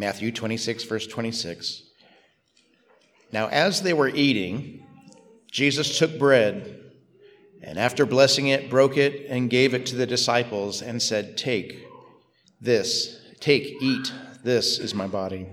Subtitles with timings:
[0.00, 1.82] Matthew 26, verse 26.
[3.32, 4.86] Now, as they were eating,
[5.52, 6.80] Jesus took bread,
[7.62, 11.86] and after blessing it, broke it and gave it to the disciples, and said, Take
[12.62, 14.10] this, take, eat,
[14.42, 15.46] this is my body.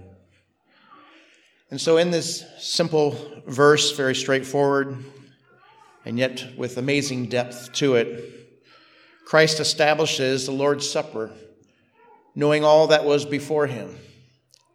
[1.70, 3.18] And so, in this simple
[3.48, 5.04] verse, very straightforward,
[6.06, 8.50] and yet with amazing depth to it,
[9.26, 11.32] Christ establishes the Lord's Supper,
[12.34, 13.94] knowing all that was before him,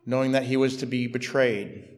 [0.04, 1.88] knowing that he was to be betrayed,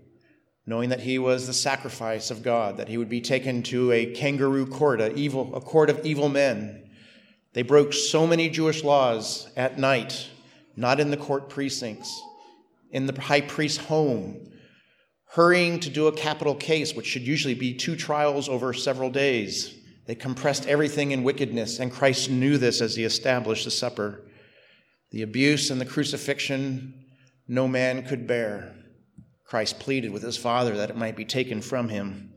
[0.67, 4.13] knowing that he was the sacrifice of God, that he would be taken to a
[4.13, 6.91] kangaroo court, a, evil, a court of evil men.
[7.53, 10.29] They broke so many Jewish laws at night,
[10.77, 12.21] not in the court precincts,
[12.91, 14.51] in the high priest's home,
[15.27, 19.75] hurrying to do a capital case, which should usually be two trials over several days.
[20.07, 24.23] They compressed everything in wickedness, and Christ knew this as he established the supper.
[25.11, 27.04] The abuse and the crucifixion
[27.47, 28.75] no man could bear.
[29.45, 32.33] Christ pleaded with his Father that it might be taken from him,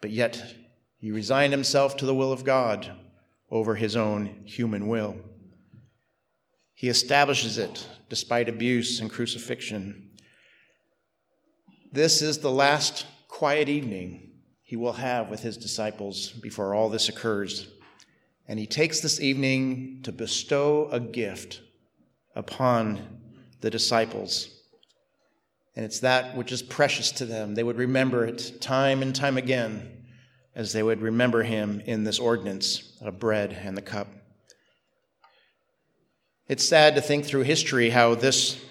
[0.00, 0.54] but yet
[0.98, 2.90] he resigned himself to the will of God
[3.50, 5.16] over his own human will.
[6.74, 10.10] He establishes it despite abuse and crucifixion.
[11.92, 17.08] This is the last quiet evening he will have with his disciples before all this
[17.08, 17.68] occurs.
[18.48, 21.62] And he takes this evening to bestow a gift
[22.34, 23.20] upon
[23.66, 24.48] the disciples.
[25.74, 27.56] And it's that which is precious to them.
[27.56, 30.04] They would remember it time and time again
[30.54, 34.06] as they would remember him in this ordinance of bread and the cup.
[36.46, 38.64] It's sad to think through history how this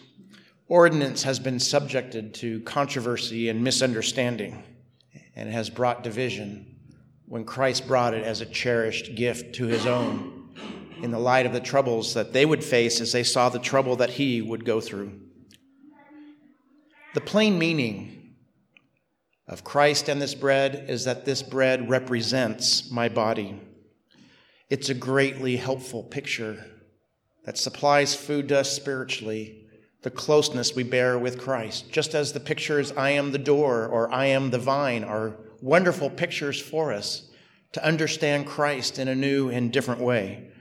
[0.69, 4.63] ordinance has been subjected to controversy and misunderstanding
[5.35, 6.73] and has brought division
[7.25, 10.44] when Christ brought it as a cherished gift to his own
[11.01, 13.95] in the light of the troubles that they would face as they saw the trouble
[13.97, 15.19] that he would go through.
[17.13, 18.35] The plain meaning
[19.47, 23.59] of Christ and this bread is that this bread represents my body.
[24.69, 26.65] It's a greatly helpful picture
[27.45, 29.65] that supplies food to us spiritually
[30.01, 31.91] the closeness we bear with Christ.
[31.91, 36.09] Just as the pictures, I am the door or I am the vine, are wonderful
[36.09, 37.27] pictures for us
[37.71, 40.51] to understand Christ in a new and different way.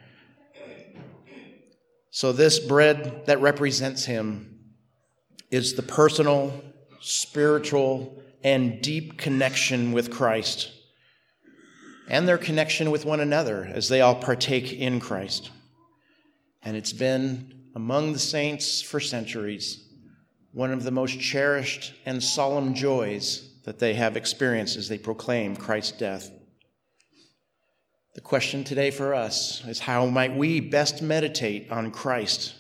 [2.17, 4.61] So, this bread that represents Him
[5.51, 6.63] is the personal,
[7.01, 10.71] spiritual, and deep connection with Christ
[12.09, 15.51] and their connection with one another as they all partake in Christ.
[16.63, 19.85] And it's been among the saints for centuries,
[20.53, 25.57] one of the most cherished and solemn joys that they have experienced as they proclaim
[25.57, 26.31] Christ's death.
[28.15, 32.55] The question today for us is how might we best meditate on Christ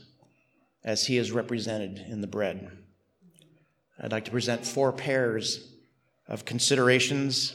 [0.82, 2.72] as he is represented in the bread?
[4.00, 5.72] I'd like to present four pairs
[6.26, 7.54] of considerations.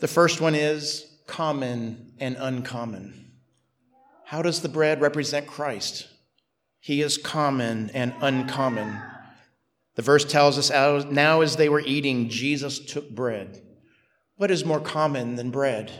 [0.00, 3.30] The first one is common and uncommon.
[4.24, 6.08] How does the bread represent Christ?
[6.80, 9.00] He is common and uncommon.
[9.94, 13.62] The verse tells us now as they were eating, Jesus took bread.
[14.34, 15.92] What is more common than bread?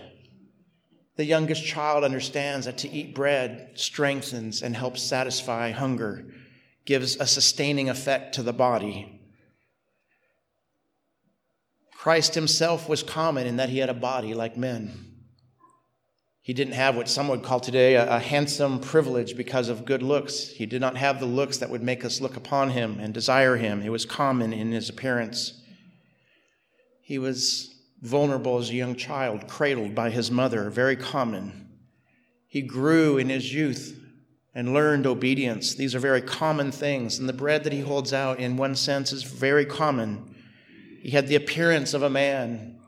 [1.18, 6.24] The youngest child understands that to eat bread strengthens and helps satisfy hunger,
[6.84, 9.20] gives a sustaining effect to the body.
[11.96, 15.06] Christ himself was common in that he had a body like men.
[16.40, 20.04] He didn't have what some would call today a, a, handsome privilege because of good
[20.04, 20.46] looks.
[20.50, 23.56] He did not have the looks that would make us look upon him and desire
[23.56, 23.82] him.
[23.82, 25.60] It was common in his appearance.
[27.02, 31.69] He was vulnerable as a young child, cradled by his mother, very common.
[32.47, 33.98] He grew in his youth
[34.54, 35.75] and learned obedience.
[35.75, 37.19] These are very common things.
[37.19, 40.34] And the bread that he holds out, in one sense, is very common.
[41.03, 42.78] He had the appearance of a man.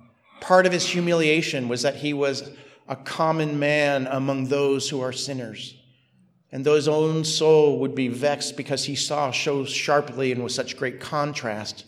[0.41, 2.50] Part of his humiliation was that he was
[2.88, 5.76] a common man among those who are sinners.
[6.50, 10.53] And though his own soul would be vexed because he saw so sharply and with
[10.53, 11.84] such great contrast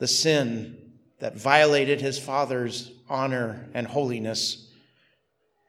[0.00, 0.83] the sin
[1.20, 4.70] that violated his father's honor and holiness.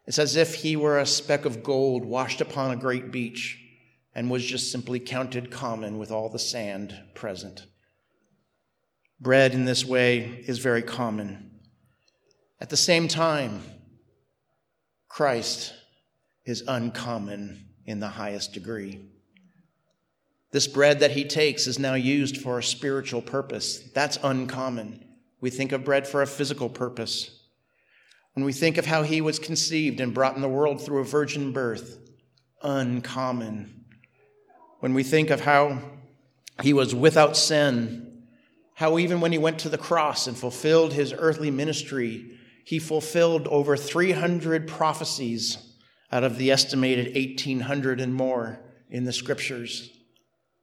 [0.05, 3.59] It's as if he were a speck of gold washed upon a great beach
[4.13, 7.65] and was just simply counted common with all the sand present.
[9.19, 11.51] Bread in this way is very common.
[12.59, 13.61] At the same time,
[15.07, 15.73] Christ
[16.45, 19.05] is uncommon in the highest degree.
[20.51, 23.79] This bread that he takes is now used for a spiritual purpose.
[23.93, 25.04] That's uncommon.
[25.45, 27.29] We think of bread for a physical purpose.
[28.33, 31.05] When we think of how he was conceived and brought in the world through a
[31.05, 31.99] virgin birth,
[32.63, 33.85] uncommon.
[34.79, 35.83] When we think of how
[36.63, 38.23] he was without sin,
[38.73, 43.47] how even when he went to the cross and fulfilled his earthly ministry, he fulfilled
[43.49, 45.75] over 300 prophecies
[46.11, 49.91] out of the estimated 1,800 and more in the scriptures,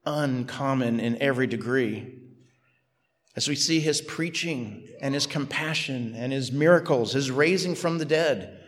[0.05, 2.22] uncommon in every degree.
[3.35, 8.05] As we see his preaching and his compassion and his miracles, his raising from the
[8.05, 8.61] dead,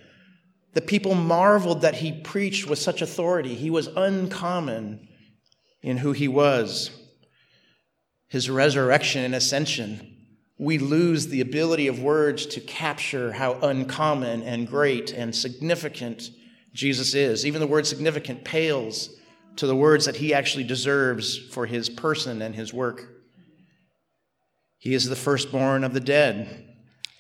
[0.73, 3.55] the people marveled that he preached with such authority.
[3.55, 5.09] He was uncommon
[5.83, 6.91] in who he was.
[8.29, 10.17] His resurrection and ascension,
[10.59, 16.31] we lose the ability of words to capture how uncommon and great and significant
[16.73, 17.45] Jesus is.
[17.45, 19.11] Even the word significant pales
[19.57, 23.14] to the words that he actually deserves for his person and his work.
[24.79, 26.77] He is the firstborn of the dead.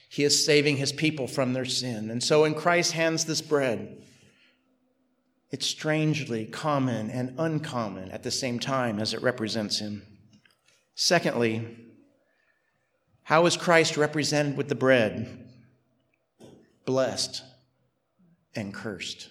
[0.08, 2.10] He is saving his people from their sin.
[2.10, 4.02] And so when Christ hands this bread,
[5.50, 10.02] it's strangely common and uncommon at the same time as it represents him.
[10.94, 11.66] Secondly,
[13.24, 15.48] how is Christ represented with the bread?
[16.84, 17.42] Blessed
[18.54, 19.30] and cursed.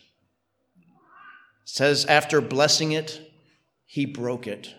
[1.63, 3.21] It says, after blessing it,
[3.85, 4.73] he broke it.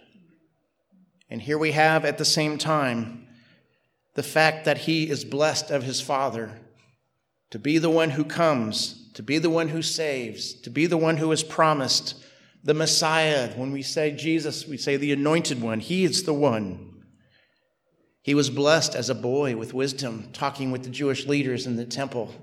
[1.31, 3.27] And here we have at the same time
[4.15, 6.61] the fact that he is blessed of his Father
[7.51, 10.97] to be the one who comes, to be the one who saves, to be the
[10.97, 12.17] one who is promised,
[12.65, 13.53] the Messiah.
[13.55, 15.79] When we say Jesus, we say the anointed one.
[15.79, 17.05] He is the one.
[18.23, 21.85] He was blessed as a boy with wisdom, talking with the Jewish leaders in the
[21.85, 22.35] temple,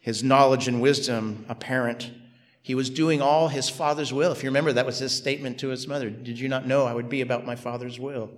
[0.00, 2.10] his knowledge and wisdom apparent.
[2.62, 4.32] He was doing all his father's will.
[4.32, 6.94] If you remember, that was his statement to his mother Did you not know I
[6.94, 8.30] would be about my father's will?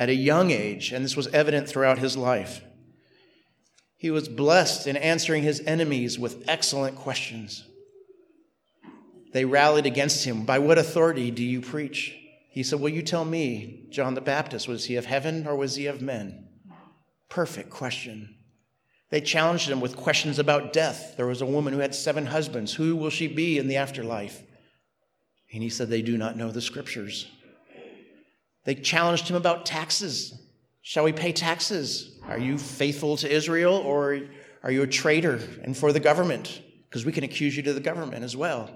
[0.00, 2.64] At a young age, and this was evident throughout his life.
[3.98, 7.66] He was blessed in answering his enemies with excellent questions.
[9.34, 10.46] They rallied against him.
[10.46, 12.16] By what authority do you preach?
[12.48, 15.76] He said, Well, you tell me, John the Baptist, was he of heaven or was
[15.76, 16.48] he of men?
[17.28, 18.36] Perfect question.
[19.10, 21.14] They challenged him with questions about death.
[21.18, 22.72] There was a woman who had seven husbands.
[22.72, 24.42] Who will she be in the afterlife?
[25.52, 27.30] And he said, They do not know the scriptures.
[28.64, 30.34] They challenged him about taxes.
[30.82, 32.18] Shall we pay taxes?
[32.26, 34.20] Are you faithful to Israel or
[34.62, 36.62] are you a traitor and for the government?
[36.88, 38.70] Because we can accuse you to the government as well.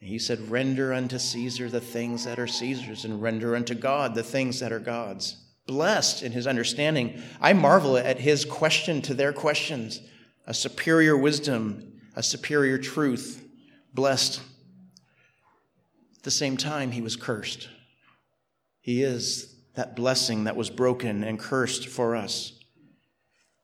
[0.00, 4.14] And he said, Render unto Caesar the things that are Caesar's, and render unto God
[4.14, 5.36] the things that are God's.
[5.66, 7.20] Blessed in his understanding.
[7.40, 10.00] I marvel at his question to their questions
[10.46, 13.42] a superior wisdom, a superior truth.
[13.92, 14.40] Blessed.
[16.18, 17.68] At the same time, he was cursed.
[18.86, 22.52] He is that blessing that was broken and cursed for us.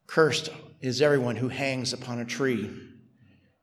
[0.08, 0.48] Cursed
[0.80, 2.68] is everyone who hangs upon a tree.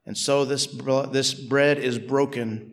[0.05, 0.67] And so this,
[1.11, 2.71] this bread is broken.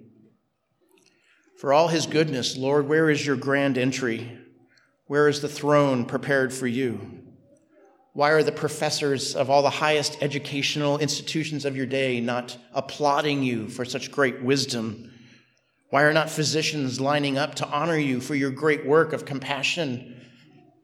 [1.59, 4.39] For all his goodness, Lord, where is your grand entry?
[5.09, 7.25] Where is the throne prepared for you?
[8.13, 13.43] Why are the professors of all the highest educational institutions of your day not applauding
[13.43, 15.11] you for such great wisdom?
[15.91, 20.21] Why are not physicians lining up to honor you for your great work of compassion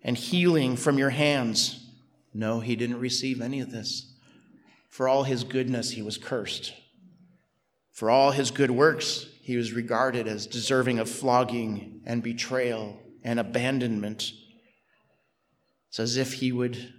[0.02, 1.84] and healing from your hands?
[2.32, 4.12] No, he didn't receive any of this.
[4.88, 6.72] For all his goodness, he was cursed.
[7.90, 13.40] For all his good works, he was regarded as deserving of flogging and betrayal and
[13.40, 14.32] abandonment.
[15.88, 16.94] It's as if he would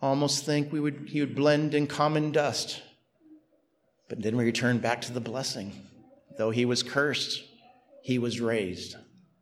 [0.00, 2.82] almost think we would, he would blend in common dust.
[4.08, 5.72] But then we return back to the blessing.
[6.38, 7.42] Though he was cursed,
[8.02, 8.96] he was raised.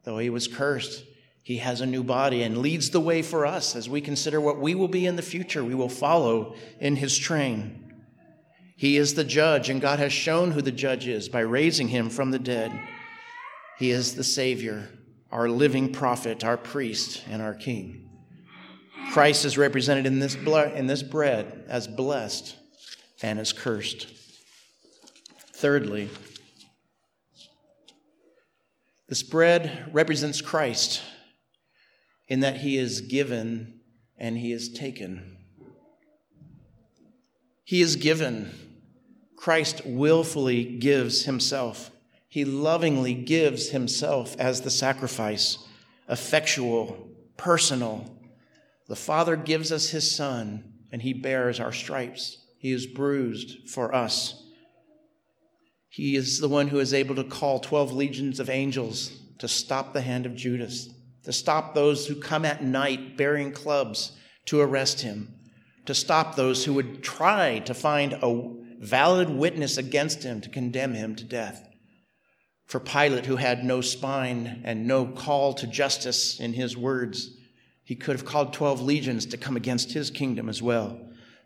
[0.05, 1.05] Though he was cursed,
[1.43, 4.61] he has a new body and leads the way for us as we consider what
[4.61, 5.65] we will be in the future.
[5.65, 8.03] We will follow in his train.
[8.77, 12.09] He is the judge, and God has shown who the judge is by raising him
[12.09, 12.73] from the dead.
[13.79, 14.89] He is the Savior,
[15.31, 18.09] our living prophet, our priest, and our king.
[19.13, 22.57] Christ is represented in this, blood, in this bread as blessed
[23.23, 24.07] and as cursed.
[25.53, 26.09] Thirdly,
[29.11, 31.03] this bread represents Christ
[32.29, 33.81] in that he is given
[34.17, 35.37] and he is taken.
[37.65, 38.53] He is given.
[39.37, 41.91] Christ willfully gives himself.
[42.29, 45.59] He lovingly gives himself as the sacrifice,
[46.09, 48.17] effectual, personal.
[48.87, 52.39] The Father gives us his Son, and he bears our stripes.
[52.59, 54.41] He is bruised for us.
[55.91, 59.93] He is the one who is able to call 12 legions of angels to stop
[59.93, 60.89] the hand of Judas,
[61.25, 64.13] to stop those who come at night bearing clubs
[64.47, 65.35] to arrest him,
[65.87, 70.95] to stop those who would try to find a valid witness against him to condemn
[70.95, 71.69] him to death.
[72.67, 77.37] For Pilate, who had no spine and no call to justice in his words,
[77.83, 81.01] he could have called 12 legions to come against his kingdom as well.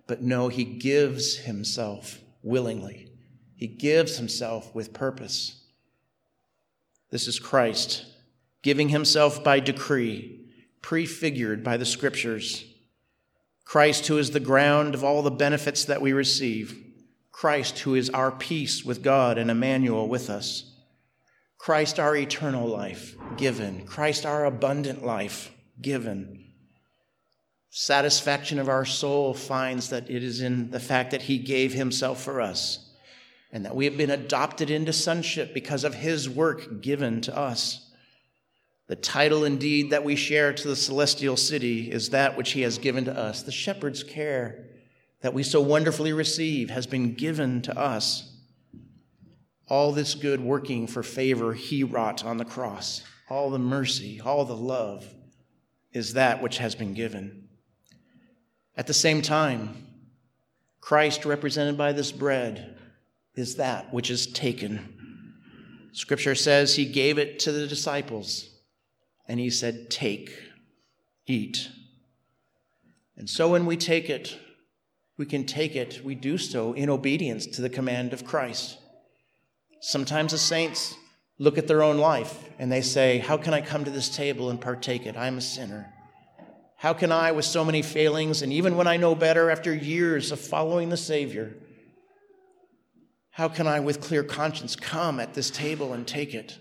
[0.07, 3.14] But no, he gives himself willingly.
[3.57, 5.65] He gives himself with purpose.
[7.11, 8.07] This is Christ
[8.65, 10.41] giving himself by decree,
[10.81, 12.65] prefigured by the scriptures.
[13.65, 16.83] Christ, who is the ground of all the benefits that we receive.
[17.31, 20.73] Christ, who is our peace with God and Emmanuel with us.
[21.59, 23.85] Christ, our eternal life given.
[23.85, 26.47] Christ, our abundant life given.
[27.69, 32.23] Satisfaction of our soul finds that it is in the fact that He gave Himself
[32.23, 32.94] for us
[33.55, 37.89] and that we have been adopted into sonship because of His work given to us.
[38.89, 42.79] The title indeed that we share to the celestial city is that which He has
[42.79, 43.45] given to us.
[43.45, 44.67] The shepherd's care
[45.21, 48.33] that we so wonderfully receive has been given to us
[49.69, 54.45] all this good working for favor he wrought on the cross, all the mercy, all
[54.45, 55.15] the love
[55.93, 57.49] is that which has been given.
[58.77, 59.87] At the same time,
[60.81, 62.77] Christ, represented by this bread,
[63.35, 64.95] is that which is taken.
[65.93, 68.49] Scripture says he gave it to the disciples,
[69.29, 70.37] and he said, Take,
[71.27, 71.69] eat.
[73.17, 74.39] And so when we take it,
[75.17, 78.79] we can take it, we do so in obedience to the command of Christ.
[79.81, 80.97] Sometimes the saints
[81.39, 84.51] look at their own life and they say, How can I come to this table
[84.51, 85.17] and partake it?
[85.17, 85.93] I'm a sinner.
[86.77, 90.33] How can I, with so many failings, and even when I know better after years
[90.33, 91.55] of following the Savior,
[93.35, 96.57] how can I, with clear conscience, come at this table and take it?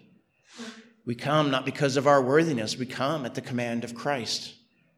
[1.06, 4.56] We come not because of our worthiness, we come at the command of Christ.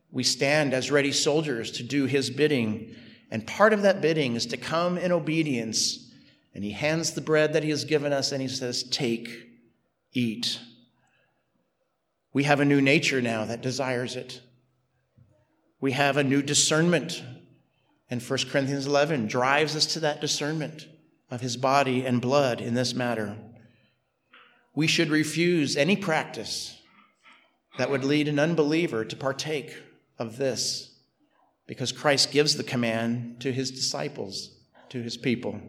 [0.09, 2.95] We stand as ready soldiers to do his bidding,
[3.29, 6.13] and part of that bidding is to come in obedience
[6.53, 9.27] and he hands the bread that he has given us and he says, Take,
[10.13, 10.57] eat.
[12.31, 14.39] We have a new nature now that desires it.
[15.81, 17.21] We have a new discernment.
[18.09, 20.87] And 1 Corinthians 11 drives us to that discernment
[21.29, 23.37] of his body and blood in this matter.
[24.73, 26.79] We should refuse any practice
[27.77, 29.75] that would lead an unbeliever to partake
[30.19, 30.95] of this
[31.67, 34.51] because Christ gives the command to his disciples,
[34.89, 35.59] to his people.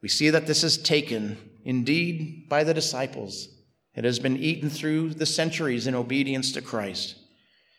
[0.00, 3.48] We see that this is taken indeed by the disciples.
[3.94, 7.16] It has been eaten through the centuries in obedience to Christ.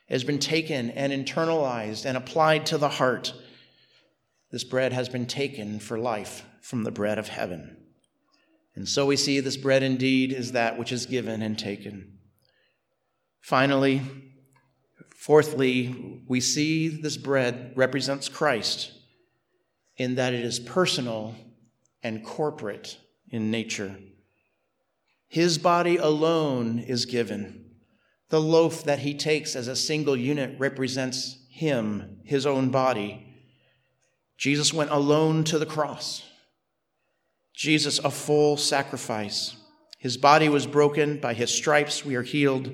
[0.08, 3.34] It has been taken and internalized and applied to the heart.
[4.52, 7.78] This bread has been taken for life from the bread of heaven.
[8.76, 12.20] And so we see this bread indeed is that which is given and taken.
[13.42, 14.02] Finally,
[15.16, 18.92] fourthly, we see this bread represents Christ
[19.98, 21.36] in that it is personal
[22.02, 22.98] and corporate
[23.30, 23.98] in nature.
[25.28, 27.66] His body alone is given.
[28.30, 33.28] The loaf that he takes as a single unit represents him, his own body.
[34.38, 36.24] Jesus went alone to the cross.
[37.54, 39.56] Jesus, a full sacrifice.
[39.98, 41.20] His body was broken.
[41.20, 42.74] By his stripes, we are healed.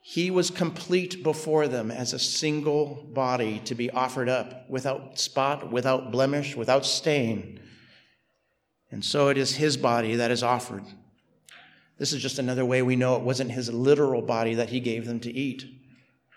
[0.00, 5.70] He was complete before them as a single body to be offered up without spot,
[5.70, 7.60] without blemish, without stain.
[8.90, 10.84] And so it is his body that is offered.
[11.98, 15.06] This is just another way we know it wasn't his literal body that he gave
[15.06, 15.64] them to eat.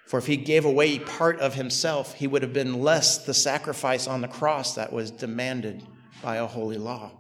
[0.08, 4.06] For if he gave away part of himself, he would have been less the sacrifice
[4.06, 5.82] on the cross that was demanded
[6.22, 7.12] by a holy law.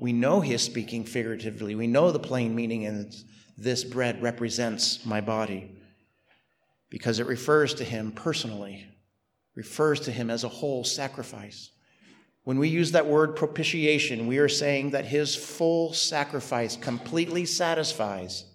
[0.00, 1.74] We know he is speaking figuratively.
[1.74, 3.14] We know the plain meaning, and
[3.58, 5.76] this bread represents my body
[6.88, 8.86] because it refers to him personally,
[9.54, 11.70] refers to him as a whole sacrifice.
[12.44, 18.46] When we use that word propitiation, we are saying that his full sacrifice completely satisfies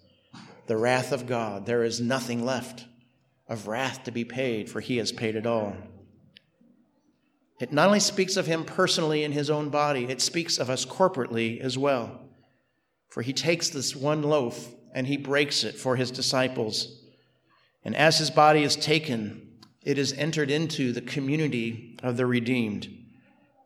[0.66, 1.64] the wrath of God.
[1.64, 2.86] There is nothing left
[3.48, 5.76] of wrath to be paid, for he has paid it all.
[7.58, 10.84] It not only speaks of him personally in his own body, it speaks of us
[10.84, 12.20] corporately as well.
[13.08, 17.00] For he takes this one loaf and he breaks it for his disciples.
[17.84, 19.48] And as his body is taken,
[19.82, 22.88] it is entered into the community of the redeemed.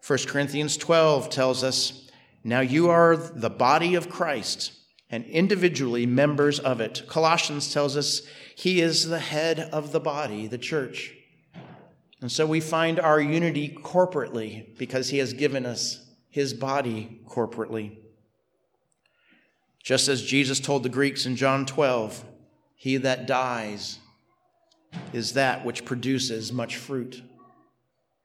[0.06, 2.08] 1 Corinthians 12 tells us,
[2.44, 4.72] Now you are the body of Christ
[5.10, 7.02] and individually members of it.
[7.08, 8.22] Colossians tells us
[8.54, 11.14] he is the head of the body, the church.
[12.20, 17.96] And so we find our unity corporately because he has given us his body corporately.
[19.82, 22.24] Just as Jesus told the Greeks in John 12,
[22.74, 23.98] he that dies
[25.12, 27.22] is that which produces much fruit.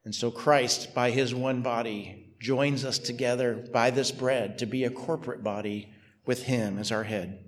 [0.03, 4.83] And so Christ, by his one body, joins us together by this bread to be
[4.83, 5.91] a corporate body
[6.25, 7.43] with Him as our head.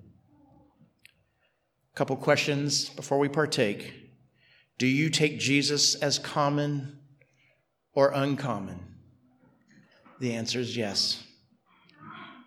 [1.93, 4.06] A couple questions before we partake.
[4.77, 6.99] Do you take Jesus as common
[7.93, 8.79] or uncommon?
[10.19, 11.23] The answer is yes.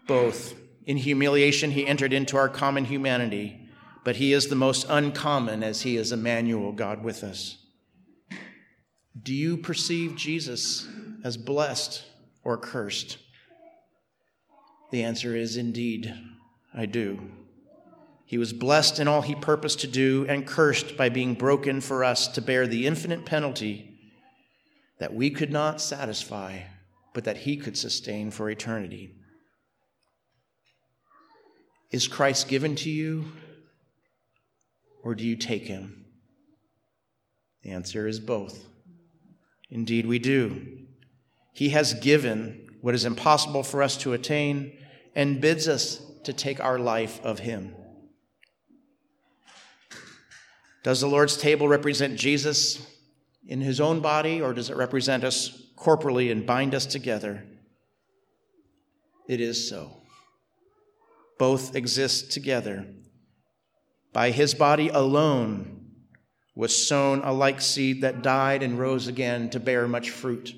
[0.07, 0.55] Both.
[0.87, 3.69] In humiliation, he entered into our common humanity,
[4.05, 7.59] but he is the most uncommon as he is Emmanuel, God with us.
[9.21, 10.89] Do you perceive Jesus
[11.25, 12.05] as blessed
[12.43, 13.19] or cursed?
[14.91, 16.13] The answer is indeed,
[16.75, 17.31] I do.
[18.31, 22.05] He was blessed in all he purposed to do and cursed by being broken for
[22.05, 23.99] us to bear the infinite penalty
[25.01, 26.61] that we could not satisfy,
[27.13, 29.17] but that he could sustain for eternity.
[31.91, 33.33] Is Christ given to you,
[35.03, 36.05] or do you take him?
[37.65, 38.65] The answer is both.
[39.71, 40.87] Indeed, we do.
[41.53, 44.79] He has given what is impossible for us to attain
[45.17, 47.75] and bids us to take our life of Him.
[50.83, 52.87] Does the Lord's table represent Jesus
[53.47, 57.45] in His own body, or does it represent us corporally and bind us together?
[59.29, 59.99] It is so.
[61.39, 62.87] Both exist together.
[64.13, 65.77] By His body alone
[66.55, 70.55] was sown a like seed that died and rose again to bear much fruit,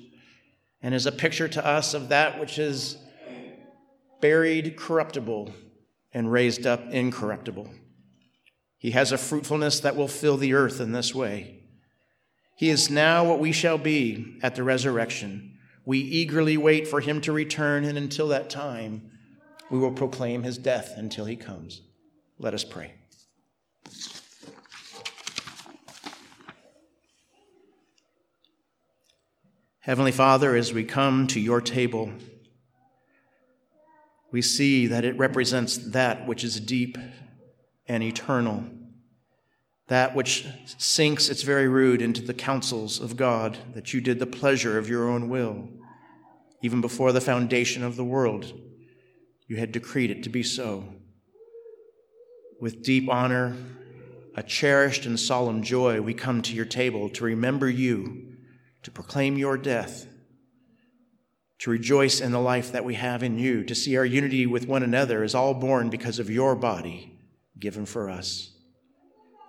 [0.81, 2.97] and is a picture to us of that which is
[4.21, 5.53] buried corruptible
[6.13, 7.69] and raised up incorruptible.
[8.83, 11.61] He has a fruitfulness that will fill the earth in this way.
[12.57, 15.57] He is now what we shall be at the resurrection.
[15.85, 19.09] We eagerly wait for him to return, and until that time,
[19.71, 21.81] we will proclaim his death until he comes.
[22.37, 22.91] Let us pray.
[29.79, 32.11] Heavenly Father, as we come to your table,
[34.29, 36.97] we see that it represents that which is deep
[37.93, 38.63] and eternal,
[39.87, 40.47] that which
[40.77, 44.89] sinks its very root into the counsels of God, that you did the pleasure of
[44.89, 45.69] your own will.
[46.63, 48.51] Even before the foundation of the world,
[49.47, 50.85] you had decreed it to be so.
[52.59, 53.55] With deep honor,
[54.35, 58.37] a cherished and solemn joy, we come to your table to remember you,
[58.81, 60.07] to proclaim your death
[61.59, 64.67] to rejoice in the life that we have in you, to see our unity with
[64.67, 67.12] one another is all born because of your body
[67.59, 68.51] given for us.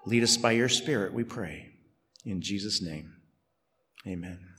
[0.07, 1.71] Lead us by your Spirit, we pray.
[2.25, 3.13] In Jesus' name,
[4.07, 4.54] amen.